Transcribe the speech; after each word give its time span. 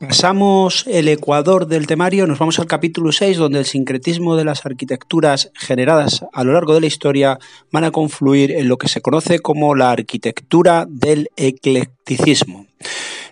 Pasamos 0.00 0.84
el 0.88 1.08
ecuador 1.08 1.66
del 1.66 1.86
temario, 1.86 2.26
nos 2.26 2.38
vamos 2.38 2.58
al 2.58 2.66
capítulo 2.66 3.12
6, 3.12 3.36
donde 3.36 3.60
el 3.60 3.64
sincretismo 3.64 4.36
de 4.36 4.44
las 4.44 4.66
arquitecturas 4.66 5.52
generadas 5.54 6.24
a 6.32 6.42
lo 6.44 6.52
largo 6.52 6.74
de 6.74 6.80
la 6.80 6.86
historia 6.86 7.38
van 7.70 7.84
a 7.84 7.92
confluir 7.92 8.50
en 8.50 8.68
lo 8.68 8.76
que 8.76 8.88
se 8.88 9.00
conoce 9.00 9.38
como 9.38 9.74
la 9.74 9.92
arquitectura 9.92 10.86
del 10.88 11.28
eclecticismo. 11.36 12.66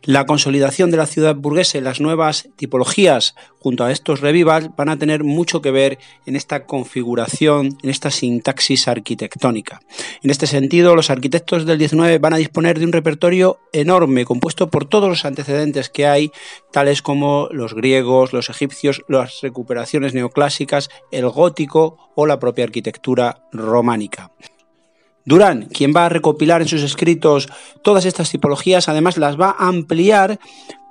La 0.05 0.27
consolidación 0.27 0.91
de 0.91 0.96
la 0.96 1.07
ciudad 1.07 1.37
burguesa 1.37 1.79
y 1.79 1.80
las 1.80 2.00
nuevas 2.00 2.48
tipologías 2.57 3.37
junto 3.61 3.84
a 3.84 3.93
estos 3.93 4.21
revivals 4.21 4.71
van 4.77 4.89
a 4.89 4.98
tener 4.98 5.23
mucho 5.23 5.62
que 5.62 5.71
ver 5.71 5.98
en 6.27 6.34
esta 6.34 6.66
configuración, 6.66 7.79
en 7.84 7.91
esta 7.91 8.11
sintaxis 8.11 8.88
arquitectónica. 8.88 9.80
En 10.25 10.30
este 10.30 10.48
sentido, 10.48 10.96
los 10.96 11.10
arquitectos 11.10 11.66
del 11.66 11.79
19 11.79 12.19
van 12.19 12.33
a 12.33 12.38
disponer 12.38 12.80
de 12.80 12.87
un 12.87 12.93
repertorio 12.93 13.60
enorme, 13.73 14.24
compuesto 14.24 14.70
por 14.70 14.87
todos 14.87 15.09
los 15.09 15.24
antecedentes 15.24 15.88
que 15.88 16.09
hay, 16.09 16.32
tales 16.73 17.01
como 17.01 17.48
los 17.52 17.73
griegos, 17.74 18.32
los 18.32 18.51
egipcios, 18.51 19.05
las 19.07 19.41
recuperaciones 19.41 20.15
neoclásicas, 20.15 20.91
el 21.12 21.29
gótico 21.29 22.10
o 22.16 22.27
la 22.27 22.41
propia 22.41 22.65
arquitectura 22.65 23.45
románica. 23.52 24.32
Durán, 25.24 25.68
quien 25.72 25.92
va 25.94 26.06
a 26.06 26.08
recopilar 26.08 26.62
en 26.62 26.68
sus 26.68 26.82
escritos 26.82 27.48
todas 27.82 28.04
estas 28.04 28.30
tipologías, 28.30 28.88
además 28.88 29.18
las 29.18 29.40
va 29.40 29.54
a 29.58 29.68
ampliar 29.68 30.38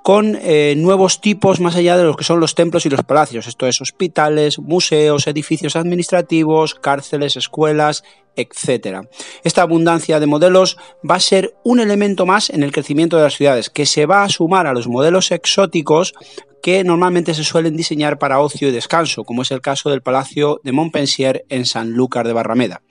con 0.04 0.38
eh, 0.42 0.74
nuevos 0.78 1.22
tipos 1.22 1.60
más 1.60 1.76
allá 1.76 1.96
de 1.96 2.04
lo 2.04 2.16
que 2.16 2.24
son 2.24 2.40
los 2.40 2.56
templos 2.56 2.86
y 2.86 2.90
los 2.90 3.04
palacios, 3.04 3.48
esto 3.48 3.68
es 3.68 3.82
hospitales, 3.82 4.58
museos, 4.58 5.28
edificios 5.28 5.76
administrativos, 5.76 6.74
cárceles, 6.76 7.38
escuelas, 7.38 8.04
etc. 8.36 9.06
Esta 9.44 9.62
abundancia 9.62 10.20
de 10.20 10.26
modelos 10.26 10.78
va 11.08 11.16
a 11.16 11.20
ser 11.20 11.54
un 11.64 11.80
elemento 11.80 12.26
más 12.26 12.50
en 12.50 12.64
el 12.64 12.72
crecimiento 12.72 13.18
de 13.18 13.24
las 13.24 13.36
ciudades, 13.36 13.70
que 13.70 13.86
se 13.86 14.06
va 14.06 14.24
a 14.24 14.30
sumar 14.30 14.66
a 14.66 14.74
los 14.74 14.88
modelos 14.88 15.32
exóticos 15.32 16.14
que 16.62 16.84
normalmente 16.84 17.34
se 17.34 17.44
suelen 17.44 17.76
diseñar 17.76 18.20
para 18.20 18.40
ocio 18.40 18.70
y 18.70 18.72
descanso, 18.72 19.24
como 19.24 19.42
es 19.42 19.52
el 19.52 19.62
caso 19.62 19.90
del 19.90 20.02
Palacio 20.02 20.62
de 20.64 20.72
Montpensier 20.72 21.46
en 21.50 21.66
Sanlúcar 21.66 22.28
de 22.28 22.34
Barrameda, 22.34 22.82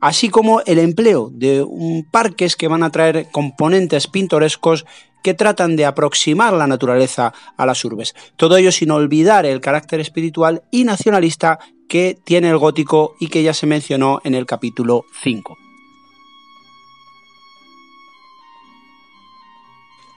así 0.00 0.28
como 0.28 0.60
el 0.62 0.78
empleo 0.78 1.30
de 1.32 1.64
parques 2.10 2.56
que 2.56 2.68
van 2.68 2.82
a 2.82 2.90
traer 2.90 3.28
componentes 3.30 4.06
pintorescos 4.06 4.84
que 5.22 5.34
tratan 5.34 5.76
de 5.76 5.86
aproximar 5.86 6.52
la 6.52 6.66
naturaleza 6.66 7.32
a 7.56 7.66
las 7.66 7.84
urbes. 7.84 8.14
Todo 8.36 8.56
ello 8.56 8.72
sin 8.72 8.90
olvidar 8.90 9.46
el 9.46 9.60
carácter 9.60 10.00
espiritual 10.00 10.62
y 10.70 10.84
nacionalista 10.84 11.58
que 11.88 12.18
tiene 12.24 12.50
el 12.50 12.58
gótico 12.58 13.14
y 13.20 13.28
que 13.28 13.42
ya 13.42 13.54
se 13.54 13.66
mencionó 13.66 14.20
en 14.24 14.34
el 14.34 14.46
capítulo 14.46 15.04
5. 15.22 15.61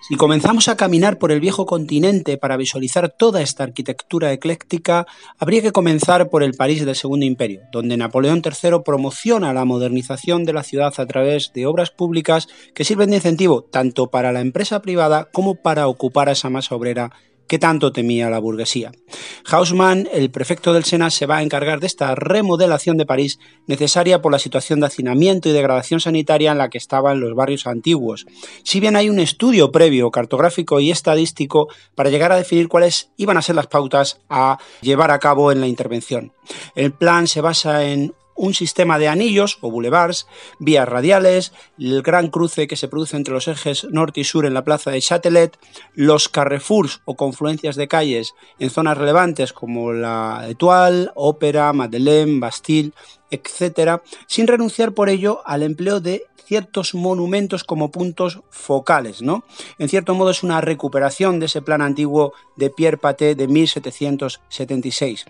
Si 0.08 0.18
comenzamos 0.18 0.68
a 0.68 0.78
caminar 0.78 1.18
por 1.18 1.32
el 1.32 1.40
viejo 1.40 1.66
continente 1.66 2.38
para 2.38 2.58
visualizar 2.58 3.10
toda 3.10 3.42
esta 3.42 3.64
arquitectura 3.64 4.32
ecléctica, 4.32 5.08
habría 5.40 5.64
que 5.64 5.72
comenzar 5.72 6.30
por 6.30 6.44
el 6.44 6.54
París 6.54 6.86
del 6.86 6.96
Segundo 6.96 7.26
Imperio, 7.26 7.62
donde 7.72 7.98
Napoleón 7.98 8.44
III 8.46 8.82
promociona 8.86 9.52
la 9.52 9.66
modernización 9.66 10.46
de 10.46 10.54
la 10.54 10.62
ciudad 10.62 10.94
a 10.96 11.06
través 11.08 11.54
de 11.56 11.66
obras 11.66 11.90
públicas 11.90 12.48
que 12.76 12.84
sirven 12.84 13.10
de 13.10 13.16
incentivo 13.16 13.64
tanto 13.64 14.12
para 14.12 14.32
la 14.32 14.42
empresa 14.42 14.80
privada 14.80 15.28
como 15.32 15.56
para 15.56 15.88
ocupar 15.88 16.30
a 16.30 16.34
esa 16.34 16.52
masa 16.52 16.76
obrera 16.76 17.12
que 17.48 17.60
tanto 17.60 17.92
temía 17.92 18.30
la 18.30 18.40
burguesía. 18.40 18.92
Haussmann, 19.46 20.08
el 20.12 20.32
prefecto 20.32 20.74
del 20.74 20.84
Sena, 20.84 21.10
se 21.10 21.26
va 21.26 21.38
a 21.38 21.44
encargar 21.44 21.80
de 21.80 21.88
esta 21.88 22.16
remodelación 22.16 22.98
de 22.98 23.06
París 23.06 23.40
necesaria 23.68 24.22
por 24.22 24.32
la 24.32 24.40
situación 24.40 24.80
de 24.80 24.88
hacinamiento 24.88 25.50
y 25.50 25.54
degradación 25.54 26.00
sanitaria 26.00 26.52
en 26.52 26.58
la 26.58 26.70
que 26.70 26.78
estaban 26.78 27.20
los 27.20 27.36
barrios 27.36 27.68
antiguos. 27.68 28.26
Si 28.64 28.80
bien 28.80 28.96
hay 28.96 29.10
un 29.10 29.20
estudio 29.20 29.72
previo, 29.72 30.12
cartográfico 30.12 30.80
y 30.80 30.92
estadístico 30.92 31.68
para 31.94 32.10
llegar 32.10 32.32
a 32.32 32.38
definir 32.38 32.68
cuáles 32.68 33.10
iban 33.18 33.38
a 33.38 33.42
ser 33.42 33.56
las 33.56 33.68
pautas 33.68 34.20
a 34.30 34.58
llevar 34.82 35.12
a 35.12 35.20
cabo 35.20 35.52
en 35.52 35.62
la 35.62 35.68
intervención. 35.68 36.34
El 36.76 36.92
plan 36.94 37.28
se 37.28 37.42
basa 37.42 37.86
en 37.86 38.14
un 38.36 38.54
sistema 38.54 39.00
de 39.00 39.08
anillos 39.08 39.58
o 39.62 39.72
boulevards, 39.72 40.28
vías 40.60 40.88
radiales, 40.88 41.54
el 41.80 42.02
gran 42.02 42.30
cruce 42.30 42.68
que 42.68 42.76
se 42.76 42.88
produce 42.88 43.18
entre 43.18 43.34
los 43.34 43.48
ejes 43.48 43.86
norte 43.86 44.22
y 44.22 44.24
sur 44.24 44.46
en 44.46 44.54
la 44.54 44.64
plaza 44.64 44.92
de 44.92 45.02
Châtelet, 45.02 45.58
los 45.94 46.30
carrefours 46.30 47.02
o 47.06 47.16
confluencias 47.16 47.76
de 47.76 47.88
calles 47.88 48.34
en 48.60 48.70
zonas 48.70 48.98
relevantes 48.98 49.54
como 49.54 49.94
la 49.94 50.46
Etoile, 50.48 51.10
Ópera, 51.16 51.74
Madeleine, 51.74 52.40
Bastille, 52.40 52.94
etc., 53.32 54.02
sin 54.28 54.48
renunciar 54.48 54.94
por 54.94 55.10
ello 55.10 55.42
al 55.46 55.64
empleo 55.64 56.00
de 56.00 56.26
ciertos 56.46 56.94
monumentos 56.94 57.64
como 57.64 57.92
puntos 57.92 58.42
focales, 58.50 59.22
¿no? 59.22 59.44
En 59.80 59.90
cierto 59.90 60.14
modo 60.14 60.30
es 60.30 60.44
una 60.44 60.62
recuperación 60.62 61.40
de 61.40 61.48
ese 61.48 61.62
plan 61.62 61.82
antiguo 61.82 62.34
de 62.56 62.70
Pierre 62.70 62.98
Paté 62.98 63.36
de 63.36 63.48
1776. 63.48 65.26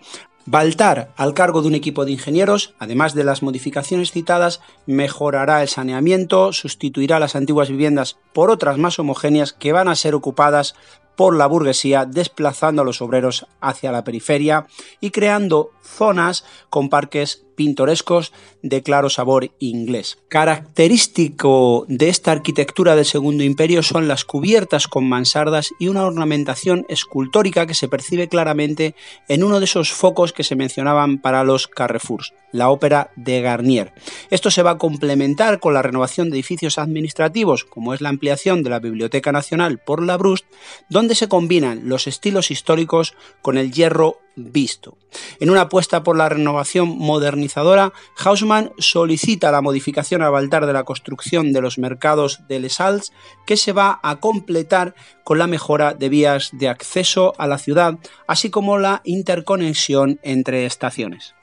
Baltar, 0.48 1.12
al 1.18 1.34
cargo 1.34 1.64
de 1.64 1.70
un 1.70 1.76
equipo 1.76 2.06
de 2.06 2.12
ingenieros, 2.12 2.76
además 2.78 3.16
de 3.16 3.24
las 3.24 3.42
modificaciones 3.42 4.12
citadas, 4.12 4.62
mejorará 4.86 5.64
el 5.64 5.70
saneamiento, 5.70 6.54
sustituirá 6.54 7.20
las 7.20 7.36
antiguas 7.36 7.70
viviendas 7.70 8.18
por 8.32 8.52
otras 8.52 8.78
más 8.78 9.00
homogéneas 9.00 9.54
que 9.54 9.72
van 9.72 9.88
a 9.88 9.96
ser 9.96 10.14
ocupadas 10.14 10.76
por 11.16 11.36
la 11.36 11.48
burguesía, 11.48 12.06
desplazando 12.06 12.84
a 12.84 12.86
los 12.86 13.02
obreros 13.02 13.48
hacia 13.60 13.92
la 13.92 14.04
periferia 14.04 14.68
y 15.00 15.10
creando 15.10 15.72
zonas 15.82 16.46
con 16.70 16.90
parques 16.90 17.45
pintorescos 17.56 18.34
de 18.62 18.84
claro 18.84 19.10
sabor 19.10 19.52
inglés. 19.60 20.18
Característico 20.28 21.86
de 21.88 22.10
esta 22.10 22.32
arquitectura 22.32 22.96
del 22.96 23.06
Segundo 23.06 23.44
Imperio 23.44 23.84
son 23.84 24.08
las 24.08 24.26
cubiertas 24.26 24.88
con 24.88 25.08
mansardas 25.08 25.70
y 25.80 25.88
una 25.88 26.06
ornamentación 26.06 26.86
escultórica 26.90 27.66
que 27.66 27.74
se 27.74 27.88
percibe 27.88 28.28
claramente 28.28 28.96
en 29.28 29.44
uno 29.44 29.60
de 29.60 29.66
esos 29.66 29.92
focos 29.92 30.34
que 30.34 30.44
se 30.44 30.56
mencionaban 30.56 31.20
para 31.20 31.44
los 31.44 31.68
Carrefours, 31.68 32.34
la 32.52 32.70
ópera 32.70 33.12
de 33.16 33.42
Garnier. 33.42 33.94
Esto 34.30 34.52
se 34.52 34.64
va 34.64 34.72
a 34.72 34.78
complementar 34.78 35.60
con 35.60 35.74
la 35.74 35.82
renovación 35.82 36.30
de 36.30 36.38
edificios 36.38 36.78
administrativos, 36.78 37.66
como 37.66 37.94
es 37.94 38.02
la 38.02 38.10
ampliación 38.10 38.64
de 38.64 38.70
la 38.70 38.80
Biblioteca 38.80 39.32
Nacional 39.32 39.80
por 39.80 40.04
la 40.04 40.18
Brust, 40.18 40.46
donde 40.90 41.16
se 41.16 41.28
combinan 41.28 41.88
los 41.90 42.08
estilos 42.08 42.52
históricos 42.52 43.14
con 43.42 43.58
el 43.58 43.72
hierro 43.72 44.20
visto. 44.36 44.98
En 45.40 45.50
una 45.50 45.62
apuesta 45.62 46.04
por 46.04 46.18
la 46.18 46.30
renovación 46.30 46.90
modernizadora, 46.98 47.94
Hausmann 48.18 48.72
solicita 48.78 49.52
la 49.52 49.62
modificación 49.62 50.22
al 50.22 50.36
altar 50.36 50.66
de 50.66 50.74
la 50.74 50.84
construcción 50.84 51.54
de 51.54 51.62
los 51.62 51.78
mercados 51.78 52.40
de 52.48 52.60
Les 52.60 52.80
Halles, 52.80 53.14
que 53.46 53.58
se 53.58 53.72
va 53.72 54.00
a 54.04 54.18
completar 54.18 54.96
con 55.24 55.40
la 55.40 55.48
mejora 55.48 55.94
de 55.94 56.10
vías 56.10 56.50
de 56.54 56.70
acceso 56.70 57.34
a 57.38 57.48
la 57.48 57.58
ciudad, 57.58 57.98
así 58.28 58.50
como 58.50 58.78
la 58.78 59.02
interconexión 59.06 60.20
entre 60.24 60.66
estaciones. 60.66 61.36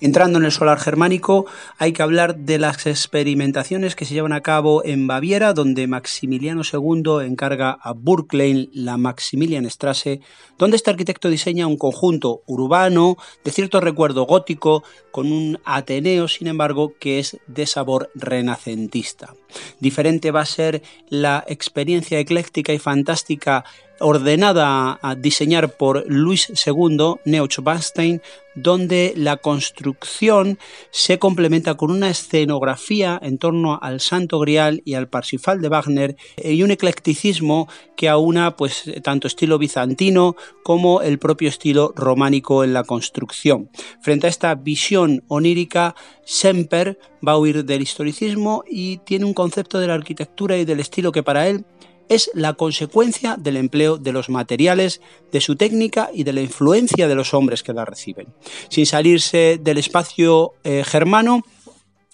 Entrando 0.00 0.38
en 0.38 0.44
el 0.44 0.52
solar 0.52 0.78
germánico, 0.78 1.46
hay 1.76 1.92
que 1.92 2.02
hablar 2.02 2.36
de 2.36 2.58
las 2.58 2.86
experimentaciones 2.86 3.96
que 3.96 4.04
se 4.04 4.14
llevan 4.14 4.32
a 4.32 4.42
cabo 4.42 4.84
en 4.84 5.08
Baviera, 5.08 5.54
donde 5.54 5.88
Maximiliano 5.88 6.62
II 6.62 7.26
encarga 7.26 7.72
a 7.72 7.92
Burklein 7.92 8.70
la 8.72 8.96
Maximilianstrasse, 8.96 10.20
donde 10.56 10.76
este 10.76 10.90
arquitecto 10.90 11.28
diseña 11.28 11.66
un 11.66 11.76
conjunto 11.76 12.42
urbano 12.46 13.16
de 13.42 13.50
cierto 13.50 13.80
recuerdo 13.80 14.24
gótico, 14.24 14.84
con 15.10 15.32
un 15.32 15.58
Ateneo, 15.64 16.28
sin 16.28 16.46
embargo, 16.46 16.92
que 17.00 17.18
es 17.18 17.38
de 17.48 17.66
sabor 17.66 18.10
renacentista. 18.14 19.34
Diferente 19.80 20.30
va 20.30 20.42
a 20.42 20.46
ser 20.46 20.82
la 21.08 21.44
experiencia 21.48 22.20
ecléctica 22.20 22.72
y 22.72 22.78
fantástica 22.78 23.64
ordenada 24.00 24.98
a 25.02 25.14
diseñar 25.14 25.76
por 25.76 26.04
Luis 26.08 26.52
II, 26.66 27.16
Neuschwanstein, 27.24 28.22
donde 28.54 29.12
la 29.16 29.36
construcción 29.36 30.58
se 30.90 31.18
complementa 31.18 31.76
con 31.76 31.90
una 31.90 32.10
escenografía 32.10 33.18
en 33.22 33.38
torno 33.38 33.78
al 33.80 34.00
Santo 34.00 34.40
Grial 34.40 34.82
y 34.84 34.94
al 34.94 35.08
Parsifal 35.08 35.60
de 35.60 35.68
Wagner 35.68 36.16
y 36.36 36.62
un 36.62 36.70
eclecticismo 36.70 37.68
que 37.96 38.08
aúna 38.08 38.56
pues 38.56 38.84
tanto 39.02 39.28
estilo 39.28 39.58
bizantino 39.58 40.36
como 40.64 41.02
el 41.02 41.18
propio 41.18 41.48
estilo 41.48 41.92
románico 41.94 42.64
en 42.64 42.72
la 42.72 42.84
construcción. 42.84 43.70
Frente 44.00 44.26
a 44.26 44.30
esta 44.30 44.54
visión 44.54 45.22
onírica, 45.28 45.94
Semper 46.24 46.98
va 47.26 47.32
a 47.32 47.38
huir 47.38 47.64
del 47.64 47.82
historicismo 47.82 48.64
y 48.68 48.98
tiene 48.98 49.24
un 49.24 49.34
concepto 49.34 49.78
de 49.78 49.86
la 49.86 49.94
arquitectura 49.94 50.56
y 50.56 50.64
del 50.64 50.80
estilo 50.80 51.12
que 51.12 51.22
para 51.22 51.48
él 51.48 51.64
es 52.08 52.30
la 52.34 52.54
consecuencia 52.54 53.36
del 53.38 53.56
empleo 53.56 53.98
de 53.98 54.12
los 54.12 54.28
materiales, 54.28 55.00
de 55.32 55.40
su 55.40 55.56
técnica 55.56 56.10
y 56.12 56.24
de 56.24 56.32
la 56.32 56.40
influencia 56.40 57.08
de 57.08 57.14
los 57.14 57.34
hombres 57.34 57.62
que 57.62 57.72
la 57.72 57.84
reciben. 57.84 58.28
Sin 58.68 58.86
salirse 58.86 59.58
del 59.60 59.78
espacio 59.78 60.52
eh, 60.64 60.84
germano, 60.84 61.42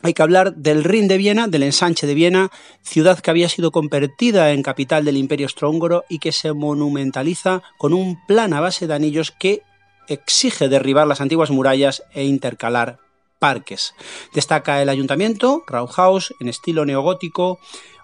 hay 0.03 0.13
que 0.13 0.23
hablar 0.23 0.55
del 0.55 0.85
Rin 0.85 1.09
de 1.09 1.17
Viena, 1.17 1.49
del 1.49 1.63
ensanche 1.63 2.07
de 2.07 2.13
Viena, 2.13 2.51
ciudad 2.83 3.21
que 3.21 3.31
había 3.31 3.49
sido 3.49 3.71
convertida 3.71 4.53
en 4.53 4.63
capital 4.63 5.05
del 5.05 5.17
Imperio 5.17 5.47
Austrohúngaro 5.47 6.05
y 6.11 6.19
que 6.19 6.31
se 6.31 6.53
monumentaliza 6.53 7.63
con 7.79 7.95
un 7.95 8.19
plan 8.27 8.53
a 8.53 8.61
base 8.61 8.87
de 8.87 8.95
anillos 8.95 9.31
que 9.31 9.63
exige 10.09 10.69
derribar 10.69 11.07
las 11.07 11.23
antiguas 11.23 11.51
murallas 11.51 12.03
e 12.13 12.25
intercalar 12.25 12.99
parques. 13.39 13.95
Destaca 14.35 14.83
el 14.83 14.89
ayuntamiento, 14.89 15.65
Rauhaus, 15.67 16.35
en 16.41 16.49
estilo 16.49 16.85
neogótico, 16.85 17.59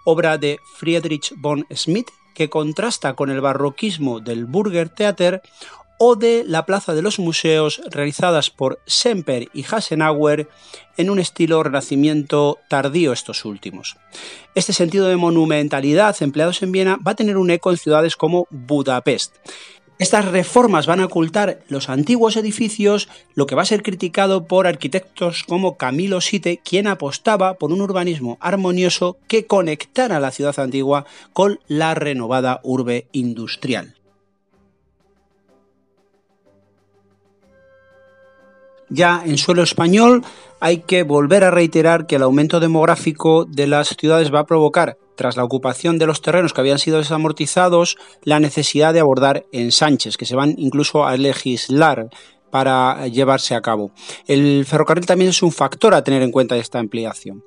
obra 0.05 0.39
de 0.39 0.59
Friedrich 0.77 1.33
von 1.37 1.67
Schmidt, 1.75 2.11
que 2.35 2.49
contrasta 2.49 3.15
con 3.15 3.31
el 3.31 3.41
barroquismo 3.41 4.21
del 4.21 4.47
Burger 4.47 4.89
Theater 4.89 5.43
o 6.03 6.17
de 6.17 6.45
la 6.47 6.65
Plaza 6.65 6.95
de 6.95 7.03
los 7.03 7.19
Museos 7.19 7.83
realizadas 7.91 8.49
por 8.49 8.81
Semper 8.87 9.49
y 9.53 9.67
Hasenauer 9.71 10.49
en 10.97 11.11
un 11.11 11.19
estilo 11.19 11.63
renacimiento 11.63 12.59
tardío 12.71 13.13
estos 13.13 13.45
últimos. 13.45 13.99
Este 14.55 14.73
sentido 14.73 15.09
de 15.09 15.17
monumentalidad 15.17 16.17
empleados 16.23 16.63
en 16.63 16.73
Viena 16.73 16.99
va 17.07 17.13
a 17.13 17.17
tener 17.17 17.37
un 17.37 17.51
eco 17.51 17.71
en 17.71 17.77
ciudades 17.77 18.17
como 18.17 18.47
Budapest. 18.51 19.37
Estas 20.01 20.25
reformas 20.25 20.87
van 20.87 21.01
a 21.01 21.05
ocultar 21.05 21.61
los 21.69 21.91
antiguos 21.91 22.39
edificios, 22.39 23.11
lo 23.35 23.45
que 23.45 23.55
va 23.55 23.61
a 23.61 23.67
ser 23.67 23.83
criticado 23.83 24.47
por 24.47 24.67
arquitectos 24.67 25.45
como 25.47 25.77
Camilo 25.77 26.23
Site, 26.23 26.63
quien 26.65 26.87
apostaba 26.87 27.59
por 27.59 27.71
un 27.71 27.83
urbanismo 27.83 28.39
armonioso 28.41 29.19
que 29.29 29.45
conectara 29.45 30.19
la 30.19 30.31
ciudad 30.31 30.59
antigua 30.59 31.05
con 31.35 31.61
la 31.69 31.95
renovada 31.95 32.61
urbe 32.63 33.09
industrial. 33.13 34.00
Ya 38.91 39.23
en 39.25 39.39
suelo 39.39 39.63
español 39.63 40.25
hay 40.59 40.79
que 40.79 41.05
volver 41.05 41.45
a 41.45 41.51
reiterar 41.51 42.07
que 42.07 42.17
el 42.17 42.23
aumento 42.23 42.61
demográfico 42.61 43.45
de 43.45 43.69
las 43.69 43.97
ciudades 43.99 44.35
va 44.35 44.41
a 44.41 44.47
provocar, 44.47 44.99
tras 45.15 45.37
la 45.37 45.45
ocupación 45.45 45.99
de 45.99 46.07
los 46.07 46.23
terrenos 46.23 46.53
que 46.53 46.61
habían 46.61 46.79
sido 46.79 46.99
desamortizados, 46.99 47.97
la 48.23 48.41
necesidad 48.41 48.93
de 48.93 49.01
abordar 49.01 49.47
ensanches, 49.53 50.17
que 50.17 50.27
se 50.27 50.35
van 50.35 50.55
incluso 50.59 51.07
a 51.07 51.17
legislar 51.17 52.11
para 52.51 53.07
llevarse 53.07 53.55
a 53.55 53.63
cabo. 53.63 53.93
El 54.27 54.67
ferrocarril 54.67 55.07
también 55.07 55.31
es 55.31 55.43
un 55.43 55.53
factor 55.53 55.95
a 55.95 56.03
tener 56.03 56.23
en 56.23 56.33
cuenta 56.33 56.57
esta 56.57 56.81
ampliación. 56.81 57.45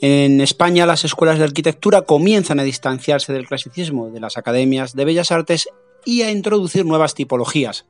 En 0.00 0.40
España 0.40 0.86
las 0.86 1.04
escuelas 1.04 1.38
de 1.38 1.44
arquitectura 1.44 2.02
comienzan 2.02 2.60
a 2.60 2.64
distanciarse 2.64 3.32
del 3.32 3.46
clasicismo 3.46 4.10
de 4.10 4.20
las 4.20 4.36
academias 4.36 4.94
de 4.94 5.04
bellas 5.04 5.30
artes 5.30 5.68
y 6.04 6.22
a 6.22 6.30
introducir 6.30 6.84
nuevas 6.84 7.14
tipologías. 7.14 7.86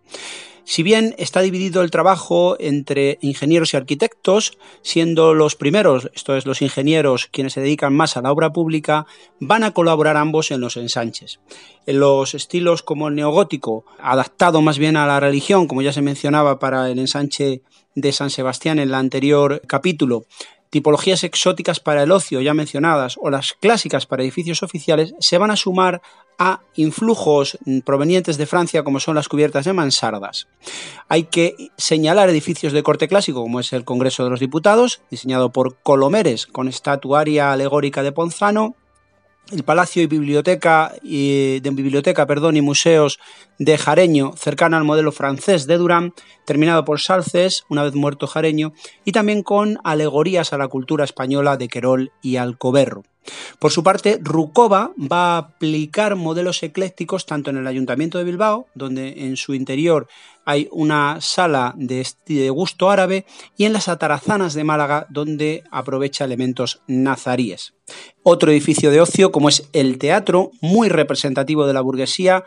Si 0.68 0.82
bien 0.82 1.14
está 1.16 1.42
dividido 1.42 1.82
el 1.82 1.92
trabajo 1.92 2.56
entre 2.58 3.18
ingenieros 3.20 3.72
y 3.72 3.76
arquitectos, 3.76 4.58
siendo 4.82 5.32
los 5.32 5.54
primeros, 5.54 6.10
esto 6.12 6.36
es 6.36 6.44
los 6.44 6.60
ingenieros, 6.60 7.28
quienes 7.30 7.52
se 7.52 7.60
dedican 7.60 7.94
más 7.94 8.16
a 8.16 8.20
la 8.20 8.32
obra 8.32 8.52
pública, 8.52 9.06
van 9.38 9.62
a 9.62 9.70
colaborar 9.70 10.16
ambos 10.16 10.50
en 10.50 10.60
los 10.60 10.76
ensanches. 10.76 11.38
En 11.86 12.00
los 12.00 12.34
estilos 12.34 12.82
como 12.82 13.06
el 13.06 13.14
neogótico, 13.14 13.84
adaptado 14.00 14.60
más 14.60 14.76
bien 14.76 14.96
a 14.96 15.06
la 15.06 15.20
religión, 15.20 15.68
como 15.68 15.82
ya 15.82 15.92
se 15.92 16.02
mencionaba 16.02 16.58
para 16.58 16.90
el 16.90 16.98
ensanche 16.98 17.62
de 17.94 18.10
San 18.10 18.30
Sebastián 18.30 18.80
en 18.80 18.88
el 18.88 18.94
anterior 18.94 19.62
capítulo, 19.68 20.26
tipologías 20.76 21.24
exóticas 21.24 21.80
para 21.80 22.02
el 22.02 22.12
ocio 22.12 22.42
ya 22.42 22.52
mencionadas 22.52 23.16
o 23.18 23.30
las 23.30 23.54
clásicas 23.54 24.04
para 24.04 24.22
edificios 24.22 24.62
oficiales 24.62 25.14
se 25.20 25.38
van 25.38 25.50
a 25.50 25.56
sumar 25.56 26.02
a 26.38 26.60
influjos 26.74 27.56
provenientes 27.82 28.36
de 28.36 28.44
Francia 28.44 28.84
como 28.84 29.00
son 29.00 29.14
las 29.14 29.26
cubiertas 29.26 29.64
de 29.64 29.72
mansardas. 29.72 30.48
Hay 31.08 31.24
que 31.24 31.54
señalar 31.78 32.28
edificios 32.28 32.74
de 32.74 32.82
corte 32.82 33.08
clásico 33.08 33.40
como 33.40 33.58
es 33.58 33.72
el 33.72 33.86
Congreso 33.86 34.22
de 34.22 34.28
los 34.28 34.38
Diputados, 34.38 35.00
diseñado 35.10 35.50
por 35.50 35.76
Colomeres 35.76 36.46
con 36.46 36.68
estatuaria 36.68 37.52
alegórica 37.52 38.02
de 38.02 38.12
Ponzano, 38.12 38.76
el 39.52 39.62
Palacio 39.62 40.02
y 40.02 40.06
Biblioteca, 40.06 40.92
y, 41.02 41.60
de 41.60 41.70
Biblioteca 41.70 42.26
perdón, 42.26 42.56
y 42.56 42.62
Museos 42.62 43.18
de 43.58 43.78
Jareño, 43.78 44.32
cercano 44.36 44.76
al 44.76 44.84
modelo 44.84 45.12
francés 45.12 45.66
de 45.66 45.78
Durán, 45.78 46.14
terminado 46.44 46.84
por 46.84 47.00
Salces, 47.00 47.64
una 47.68 47.82
vez 47.82 47.94
muerto 47.94 48.26
Jareño, 48.26 48.72
y 49.04 49.12
también 49.12 49.42
con 49.42 49.78
alegorías 49.84 50.52
a 50.52 50.58
la 50.58 50.68
cultura 50.68 51.04
española 51.04 51.56
de 51.56 51.68
Querol 51.68 52.12
y 52.22 52.36
Alcoberro. 52.36 53.04
Por 53.58 53.72
su 53.72 53.82
parte, 53.82 54.18
Rukova 54.20 54.92
va 55.00 55.34
a 55.34 55.38
aplicar 55.38 56.16
modelos 56.16 56.62
eclécticos 56.62 57.26
tanto 57.26 57.50
en 57.50 57.56
el 57.56 57.66
Ayuntamiento 57.66 58.18
de 58.18 58.24
Bilbao, 58.24 58.66
donde 58.74 59.24
en 59.24 59.36
su 59.36 59.54
interior 59.54 60.08
hay 60.44 60.68
una 60.70 61.20
sala 61.20 61.74
de, 61.76 62.50
gusto 62.50 62.88
árabe, 62.88 63.26
y 63.56 63.64
en 63.64 63.72
las 63.72 63.88
Atarazanas 63.88 64.54
de 64.54 64.62
Málaga, 64.62 65.06
donde 65.10 65.64
aprovecha 65.72 66.24
elementos 66.24 66.82
nazaríes. 66.86 67.74
Otro 68.22 68.52
edificio 68.52 68.90
de 68.92 69.00
ocio, 69.00 69.32
como 69.32 69.48
es 69.48 69.68
el 69.72 69.98
teatro, 69.98 70.52
muy 70.60 70.88
representativo 70.88 71.66
de 71.66 71.74
la 71.74 71.80
burguesía, 71.80 72.44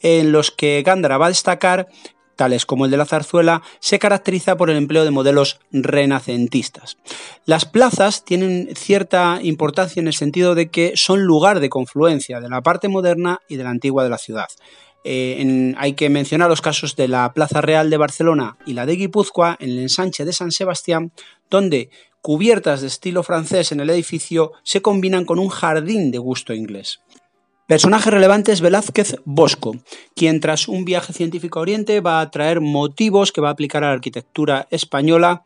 en 0.00 0.32
los 0.32 0.50
que 0.50 0.82
Gándara 0.84 1.18
va 1.18 1.26
a 1.26 1.30
destacar 1.30 1.88
tales 2.36 2.66
como 2.66 2.84
el 2.84 2.90
de 2.90 2.98
la 2.98 3.06
zarzuela, 3.06 3.62
se 3.80 3.98
caracteriza 3.98 4.56
por 4.56 4.70
el 4.70 4.76
empleo 4.76 5.04
de 5.04 5.10
modelos 5.10 5.58
renacentistas. 5.72 6.98
Las 7.44 7.64
plazas 7.64 8.24
tienen 8.24 8.68
cierta 8.76 9.40
importancia 9.42 10.00
en 10.00 10.06
el 10.06 10.14
sentido 10.14 10.54
de 10.54 10.68
que 10.70 10.92
son 10.94 11.22
lugar 11.22 11.60
de 11.60 11.70
confluencia 11.70 12.40
de 12.40 12.48
la 12.48 12.62
parte 12.62 12.88
moderna 12.88 13.40
y 13.48 13.56
de 13.56 13.64
la 13.64 13.70
antigua 13.70 14.04
de 14.04 14.10
la 14.10 14.18
ciudad. 14.18 14.46
Eh, 15.08 15.72
hay 15.76 15.92
que 15.92 16.10
mencionar 16.10 16.48
los 16.48 16.60
casos 16.60 16.96
de 16.96 17.06
la 17.06 17.32
Plaza 17.32 17.60
Real 17.60 17.90
de 17.90 17.96
Barcelona 17.96 18.56
y 18.66 18.72
la 18.72 18.86
de 18.86 18.96
Guipúzcoa 18.96 19.56
en 19.60 19.70
el 19.70 19.78
ensanche 19.78 20.24
de 20.24 20.32
San 20.32 20.50
Sebastián, 20.50 21.12
donde 21.48 21.90
cubiertas 22.22 22.80
de 22.80 22.88
estilo 22.88 23.22
francés 23.22 23.70
en 23.70 23.78
el 23.78 23.88
edificio 23.90 24.50
se 24.64 24.82
combinan 24.82 25.24
con 25.24 25.38
un 25.38 25.48
jardín 25.48 26.10
de 26.10 26.18
gusto 26.18 26.54
inglés. 26.54 26.98
Personaje 27.66 28.12
relevante 28.12 28.52
es 28.52 28.60
Velázquez 28.60 29.16
Bosco, 29.24 29.74
quien 30.14 30.38
tras 30.38 30.68
un 30.68 30.84
viaje 30.84 31.12
científico 31.12 31.58
a 31.58 31.62
Oriente 31.62 32.00
va 32.00 32.20
a 32.20 32.30
traer 32.30 32.60
motivos 32.60 33.32
que 33.32 33.40
va 33.40 33.48
a 33.48 33.50
aplicar 33.50 33.82
a 33.82 33.88
la 33.88 33.94
arquitectura 33.94 34.68
española. 34.70 35.42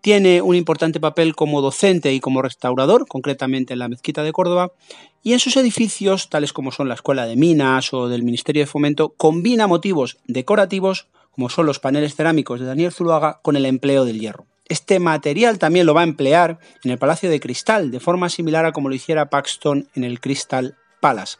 Tiene 0.00 0.42
un 0.42 0.54
importante 0.54 1.00
papel 1.00 1.34
como 1.34 1.60
docente 1.60 2.12
y 2.12 2.20
como 2.20 2.40
restaurador, 2.40 3.08
concretamente 3.08 3.72
en 3.72 3.80
la 3.80 3.88
Mezquita 3.88 4.22
de 4.22 4.30
Córdoba, 4.30 4.70
y 5.24 5.32
en 5.32 5.40
sus 5.40 5.56
edificios, 5.56 6.30
tales 6.30 6.52
como 6.52 6.70
son 6.70 6.86
la 6.86 6.94
Escuela 6.94 7.26
de 7.26 7.34
Minas 7.34 7.92
o 7.92 8.08
del 8.08 8.22
Ministerio 8.22 8.62
de 8.62 8.68
Fomento, 8.68 9.14
combina 9.16 9.66
motivos 9.66 10.18
decorativos, 10.28 11.08
como 11.32 11.48
son 11.48 11.66
los 11.66 11.80
paneles 11.80 12.14
cerámicos 12.14 12.60
de 12.60 12.66
Daniel 12.66 12.92
Zuluaga, 12.92 13.40
con 13.42 13.56
el 13.56 13.66
empleo 13.66 14.04
del 14.04 14.20
hierro. 14.20 14.46
Este 14.68 15.00
material 15.00 15.58
también 15.58 15.86
lo 15.86 15.94
va 15.94 16.02
a 16.02 16.04
emplear 16.04 16.60
en 16.84 16.92
el 16.92 16.98
Palacio 16.98 17.28
de 17.28 17.40
Cristal, 17.40 17.90
de 17.90 17.98
forma 17.98 18.28
similar 18.28 18.66
a 18.66 18.72
como 18.72 18.88
lo 18.88 18.94
hiciera 18.94 19.30
Paxton 19.30 19.88
en 19.96 20.04
el 20.04 20.20
Crystal 20.20 20.76
palas. 21.00 21.38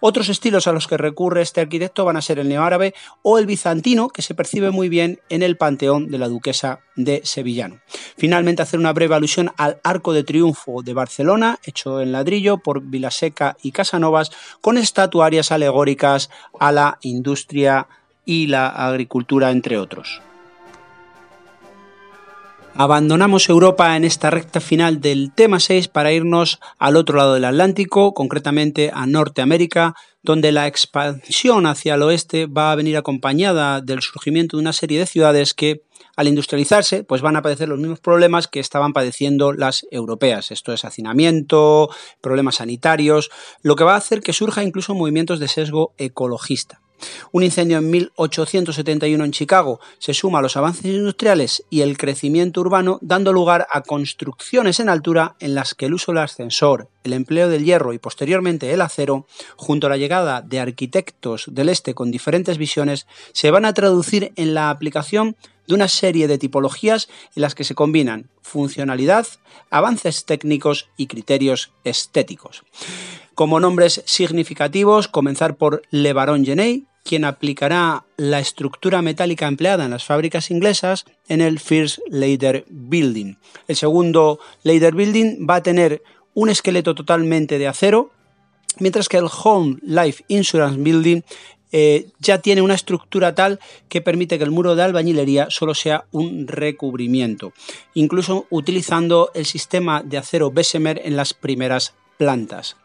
Otros 0.00 0.28
estilos 0.28 0.66
a 0.66 0.72
los 0.72 0.86
que 0.86 0.96
recurre 0.96 1.42
este 1.42 1.60
arquitecto 1.60 2.04
van 2.04 2.16
a 2.16 2.22
ser 2.22 2.38
el 2.38 2.48
neoárabe 2.48 2.94
o 3.22 3.38
el 3.38 3.46
bizantino, 3.46 4.08
que 4.08 4.22
se 4.22 4.34
percibe 4.34 4.70
muy 4.70 4.88
bien 4.88 5.20
en 5.28 5.42
el 5.42 5.56
panteón 5.56 6.10
de 6.10 6.18
la 6.18 6.28
duquesa 6.28 6.80
de 6.96 7.20
Sevillano. 7.24 7.80
Finalmente, 8.16 8.62
hacer 8.62 8.80
una 8.80 8.92
breve 8.92 9.14
alusión 9.14 9.50
al 9.56 9.80
Arco 9.84 10.12
de 10.12 10.24
Triunfo 10.24 10.82
de 10.82 10.94
Barcelona, 10.94 11.58
hecho 11.64 12.00
en 12.00 12.12
ladrillo 12.12 12.58
por 12.58 12.82
Vilaseca 12.82 13.56
y 13.62 13.72
Casanovas, 13.72 14.30
con 14.60 14.78
estatuarias 14.78 15.52
alegóricas 15.52 16.30
a 16.58 16.72
la 16.72 16.98
industria 17.02 17.88
y 18.24 18.46
la 18.48 18.68
agricultura, 18.68 19.50
entre 19.50 19.78
otros. 19.78 20.20
Abandonamos 22.80 23.48
Europa 23.48 23.96
en 23.96 24.04
esta 24.04 24.30
recta 24.30 24.60
final 24.60 25.00
del 25.00 25.32
tema 25.34 25.58
6 25.58 25.88
para 25.88 26.12
irnos 26.12 26.60
al 26.78 26.94
otro 26.94 27.16
lado 27.18 27.34
del 27.34 27.44
Atlántico, 27.44 28.14
concretamente 28.14 28.92
a 28.94 29.04
Norteamérica, 29.04 29.96
donde 30.22 30.52
la 30.52 30.68
expansión 30.68 31.66
hacia 31.66 31.96
el 31.96 32.02
oeste 32.04 32.46
va 32.46 32.70
a 32.70 32.76
venir 32.76 32.96
acompañada 32.96 33.80
del 33.80 34.00
surgimiento 34.00 34.56
de 34.56 34.60
una 34.60 34.72
serie 34.72 35.00
de 35.00 35.06
ciudades 35.06 35.54
que 35.54 35.82
al 36.14 36.28
industrializarse, 36.28 37.02
pues 37.02 37.20
van 37.20 37.34
a 37.34 37.42
padecer 37.42 37.68
los 37.68 37.80
mismos 37.80 37.98
problemas 37.98 38.46
que 38.46 38.60
estaban 38.60 38.92
padeciendo 38.92 39.52
las 39.52 39.84
europeas. 39.90 40.52
Esto 40.52 40.72
es 40.72 40.84
hacinamiento, 40.84 41.90
problemas 42.20 42.56
sanitarios, 42.56 43.28
lo 43.60 43.74
que 43.74 43.82
va 43.82 43.94
a 43.94 43.98
hacer 43.98 44.20
que 44.20 44.32
surja 44.32 44.62
incluso 44.62 44.94
movimientos 44.94 45.40
de 45.40 45.48
sesgo 45.48 45.94
ecologista. 45.98 46.80
Un 47.32 47.42
incendio 47.42 47.78
en 47.78 47.90
1871 47.90 49.24
en 49.24 49.32
Chicago 49.32 49.80
se 49.98 50.14
suma 50.14 50.38
a 50.38 50.42
los 50.42 50.56
avances 50.56 50.84
industriales 50.84 51.64
y 51.70 51.82
el 51.82 51.96
crecimiento 51.98 52.60
urbano, 52.60 52.98
dando 53.02 53.32
lugar 53.32 53.66
a 53.70 53.82
construcciones 53.82 54.80
en 54.80 54.88
altura 54.88 55.36
en 55.40 55.54
las 55.54 55.74
que 55.74 55.86
el 55.86 55.94
uso 55.94 56.12
del 56.12 56.22
ascensor, 56.22 56.88
el 57.04 57.12
empleo 57.12 57.48
del 57.48 57.64
hierro 57.64 57.92
y 57.92 57.98
posteriormente 57.98 58.72
el 58.72 58.80
acero, 58.80 59.26
junto 59.56 59.86
a 59.86 59.90
la 59.90 59.96
llegada 59.96 60.42
de 60.42 60.60
arquitectos 60.60 61.44
del 61.48 61.68
este 61.68 61.94
con 61.94 62.10
diferentes 62.10 62.58
visiones, 62.58 63.06
se 63.32 63.50
van 63.50 63.64
a 63.64 63.74
traducir 63.74 64.32
en 64.36 64.54
la 64.54 64.70
aplicación 64.70 65.36
de 65.66 65.74
una 65.74 65.88
serie 65.88 66.28
de 66.28 66.38
tipologías 66.38 67.08
en 67.36 67.42
las 67.42 67.54
que 67.54 67.64
se 67.64 67.74
combinan 67.74 68.30
funcionalidad, 68.48 69.26
avances 69.70 70.24
técnicos 70.24 70.88
y 70.96 71.06
criterios 71.06 71.72
estéticos. 71.84 72.64
Como 73.34 73.60
nombres 73.60 74.02
significativos, 74.06 75.06
comenzar 75.06 75.56
por 75.56 75.82
Le 75.90 76.12
Baron 76.12 76.44
Genet, 76.44 76.84
quien 77.04 77.24
aplicará 77.24 78.04
la 78.16 78.40
estructura 78.40 79.00
metálica 79.00 79.46
empleada 79.46 79.84
en 79.84 79.92
las 79.92 80.04
fábricas 80.04 80.50
inglesas 80.50 81.04
en 81.28 81.40
el 81.40 81.58
First 81.60 82.00
Lader 82.10 82.64
Building. 82.68 83.36
El 83.66 83.76
segundo 83.76 84.40
Lader 84.62 84.94
Building 84.94 85.46
va 85.48 85.56
a 85.56 85.62
tener 85.62 86.02
un 86.34 86.50
esqueleto 86.50 86.94
totalmente 86.94 87.58
de 87.58 87.68
acero, 87.68 88.10
mientras 88.78 89.08
que 89.08 89.16
el 89.16 89.28
Home 89.42 89.76
Life 89.82 90.24
Insurance 90.28 90.80
Building 90.80 91.22
eh, 91.72 92.08
ya 92.18 92.38
tiene 92.38 92.62
una 92.62 92.74
estructura 92.74 93.34
tal 93.34 93.60
que 93.88 94.00
permite 94.00 94.38
que 94.38 94.44
el 94.44 94.50
muro 94.50 94.74
de 94.74 94.82
albañilería 94.82 95.48
solo 95.50 95.74
sea 95.74 96.04
un 96.12 96.46
recubrimiento, 96.46 97.52
incluso 97.94 98.46
utilizando 98.50 99.30
el 99.34 99.46
sistema 99.46 100.02
de 100.02 100.18
acero 100.18 100.50
Bessemer 100.50 101.00
en 101.04 101.16
las 101.16 101.34
primeras 101.34 101.94
plantas. 102.16 102.76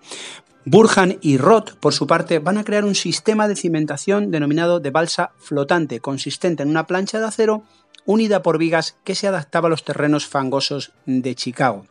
Burhan 0.66 1.18
y 1.22 1.38
Roth, 1.38 1.74
por 1.76 1.94
su 1.94 2.08
parte, 2.08 2.40
van 2.40 2.58
a 2.58 2.64
crear 2.64 2.86
un 2.86 2.96
sistema 2.96 3.50
de 3.50 3.58
cimentación 3.58 4.32
denominado 4.32 4.80
de 4.80 4.92
balsa 4.92 5.32
flotante, 5.38 6.00
consistente 6.00 6.64
en 6.64 6.70
una 6.70 6.88
plancha 6.88 7.20
de 7.20 7.26
acero 7.26 7.64
unida 8.06 8.42
por 8.42 8.58
vigas 8.58 8.96
que 9.04 9.16
se 9.16 9.28
adaptaba 9.28 9.68
a 9.68 9.70
los 9.70 9.84
terrenos 9.84 10.26
fangosos 10.26 10.92
de 11.06 11.36
Chicago. 11.36 11.86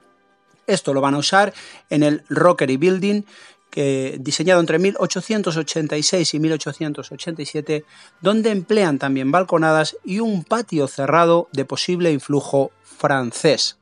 Esto 0.67 0.95
lo 0.95 1.01
van 1.01 1.15
a 1.15 1.19
usar 1.19 1.53
en 1.91 2.03
el 2.03 2.23
Rockery 2.29 2.77
Building, 2.77 3.25
que, 3.73 4.19
diseñado 4.21 4.61
entre 4.61 4.79
1886 4.79 6.35
y 6.35 6.39
1887, 6.39 7.85
donde 8.21 8.51
emplean 8.51 8.99
también 8.99 9.33
balconadas 9.33 9.97
y 10.05 10.21
un 10.21 10.45
patio 10.45 10.87
cerrado 10.89 11.49
de 11.53 11.65
posible 11.65 12.13
influjo 12.13 12.71
francés. 12.83 13.79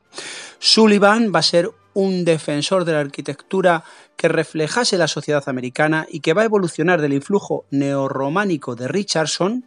Sullivan 0.59 1.33
va 1.35 1.39
a 1.39 1.43
ser 1.43 1.69
un 1.93 2.23
defensor 2.23 2.85
de 2.85 2.93
la 2.93 3.01
arquitectura 3.01 3.83
que 4.15 4.29
reflejase 4.29 4.97
la 4.97 5.09
sociedad 5.09 5.43
americana 5.47 6.07
y 6.09 6.21
que 6.21 6.33
va 6.33 6.43
a 6.43 6.45
evolucionar 6.45 7.01
del 7.01 7.11
influjo 7.11 7.65
neorrománico 7.69 8.75
de 8.75 8.87
Richardson, 8.87 9.65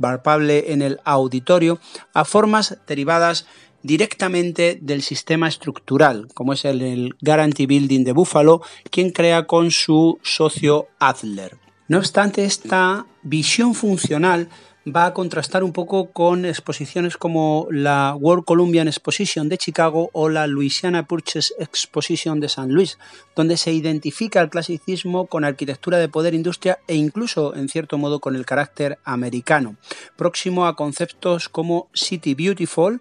palpable 0.00 0.72
en 0.72 0.82
el 0.82 1.00
auditorio, 1.02 1.80
a 2.14 2.24
formas 2.24 2.78
derivadas 2.86 3.46
directamente 3.88 4.78
del 4.82 5.00
sistema 5.00 5.48
estructural, 5.48 6.28
como 6.34 6.52
es 6.52 6.66
el, 6.66 7.16
Guarantee 7.22 7.66
Building 7.66 8.04
de 8.04 8.12
Buffalo, 8.12 8.60
quien 8.90 9.10
crea 9.10 9.46
con 9.46 9.70
su 9.70 10.18
socio 10.22 10.88
Adler. 10.98 11.56
No 11.88 11.96
obstante, 11.96 12.44
esta 12.44 13.06
visión 13.22 13.74
funcional 13.74 14.50
va 14.86 15.06
a 15.06 15.14
contrastar 15.14 15.64
un 15.64 15.72
poco 15.72 16.10
con 16.12 16.44
exposiciones 16.44 17.16
como 17.16 17.66
la 17.70 18.14
World 18.14 18.44
Columbian 18.44 18.88
Exposition 18.88 19.48
de 19.48 19.58
Chicago 19.58 20.10
o 20.12 20.28
la 20.28 20.46
Louisiana 20.46 21.06
Purchase 21.06 21.54
Exposition 21.58 22.40
de 22.40 22.48
San 22.48 22.72
Luis, 22.72 22.98
donde 23.34 23.56
se 23.56 23.72
identifica 23.72 24.40
el 24.40 24.50
clasicismo 24.50 25.26
con 25.26 25.44
arquitectura 25.44 25.98
de 25.98 26.08
poder, 26.08 26.34
industria 26.34 26.78
e 26.86 26.94
incluso, 26.94 27.54
en 27.54 27.68
cierto 27.68 27.96
modo, 27.96 28.20
con 28.20 28.36
el 28.36 28.44
carácter 28.44 28.98
americano, 29.04 29.76
próximo 30.16 30.66
a 30.66 30.76
conceptos 30.76 31.48
como 31.48 31.88
City 31.94 32.34
Beautiful, 32.34 33.00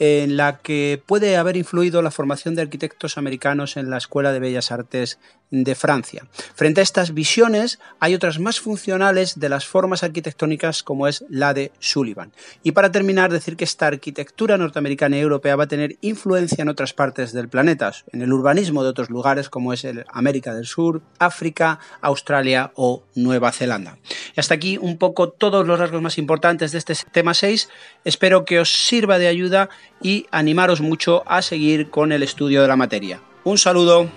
en 0.00 0.38
la 0.38 0.58
que 0.58 1.00
puede 1.04 1.36
haber 1.36 1.58
influido 1.58 2.00
la 2.00 2.10
formación 2.10 2.54
de 2.54 2.62
arquitectos 2.62 3.18
americanos 3.18 3.76
en 3.76 3.90
la 3.90 3.98
Escuela 3.98 4.32
de 4.32 4.40
Bellas 4.40 4.72
Artes 4.72 5.18
de 5.50 5.74
Francia. 5.74 6.26
Frente 6.54 6.80
a 6.80 6.82
estas 6.82 7.12
visiones 7.12 7.80
hay 7.98 8.14
otras 8.14 8.38
más 8.38 8.60
funcionales 8.60 9.38
de 9.38 9.48
las 9.48 9.66
formas 9.66 10.02
arquitectónicas 10.02 10.82
como 10.82 11.06
es 11.06 11.24
la 11.28 11.52
de 11.52 11.72
Sullivan. 11.80 12.32
Y 12.62 12.72
para 12.72 12.92
terminar, 12.92 13.30
decir 13.30 13.56
que 13.56 13.64
esta 13.64 13.88
arquitectura 13.88 14.56
norteamericana 14.56 15.18
y 15.18 15.20
europea 15.20 15.56
va 15.56 15.64
a 15.64 15.68
tener 15.68 15.96
influencia 16.00 16.62
en 16.62 16.68
otras 16.68 16.94
partes 16.94 17.32
del 17.32 17.48
planeta, 17.48 17.92
en 18.12 18.22
el 18.22 18.32
urbanismo 18.32 18.82
de 18.82 18.90
otros 18.90 19.10
lugares 19.10 19.50
como 19.50 19.72
es 19.72 19.84
el 19.84 20.06
América 20.08 20.54
del 20.54 20.66
Sur, 20.66 21.02
África, 21.18 21.78
Australia 22.00 22.72
o 22.74 23.02
Nueva 23.14 23.52
Zelanda. 23.52 23.98
Y 24.34 24.40
hasta 24.40 24.54
aquí 24.54 24.78
un 24.78 24.96
poco 24.96 25.28
todos 25.30 25.66
los 25.66 25.78
rasgos 25.78 26.00
más 26.00 26.16
importantes 26.16 26.72
de 26.72 26.78
este 26.78 26.94
tema 27.12 27.34
6. 27.34 27.68
Espero 28.04 28.44
que 28.44 28.60
os 28.60 28.70
sirva 28.70 29.18
de 29.18 29.26
ayuda 29.26 29.68
y 30.02 30.26
animaros 30.30 30.80
mucho 30.80 31.22
a 31.26 31.42
seguir 31.42 31.90
con 31.90 32.12
el 32.12 32.22
estudio 32.22 32.62
de 32.62 32.68
la 32.68 32.76
materia. 32.76 33.20
Un 33.44 33.58
saludo. 33.58 34.08